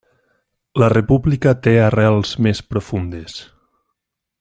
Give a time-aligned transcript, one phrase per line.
[0.83, 3.41] La república té arrels més profundes.